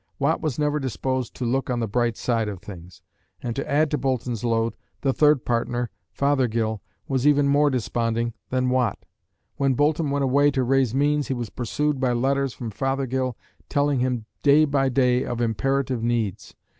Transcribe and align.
Watt 0.17 0.41
was 0.41 0.57
never 0.57 0.79
disposed 0.79 1.35
to 1.35 1.45
look 1.45 1.69
on 1.69 1.79
the 1.79 1.87
bright 1.87 2.17
side 2.17 2.47
of 2.47 2.59
things, 2.59 3.03
and 3.39 3.55
to 3.55 3.69
add 3.71 3.91
to 3.91 3.99
Boulton's 3.99 4.43
load, 4.43 4.73
the 5.01 5.13
third 5.13 5.45
partner, 5.45 5.91
Fothergill, 6.11 6.81
was 7.07 7.27
even 7.27 7.47
more 7.47 7.69
desponding 7.69 8.33
than 8.49 8.71
Watt. 8.71 9.05
When 9.57 9.75
Boulton 9.75 10.09
went 10.09 10.23
away 10.23 10.49
to 10.49 10.63
raise 10.63 10.95
means, 10.95 11.27
he 11.27 11.35
was 11.35 11.51
pursued 11.51 11.99
by 11.99 12.13
letters 12.13 12.51
from 12.51 12.71
Fothergill 12.71 13.37
telling 13.69 13.99
him 13.99 14.25
day 14.41 14.65
by 14.65 14.89
day 14.89 15.23
of 15.23 15.39
imperative 15.39 16.01
needs. 16.01 16.55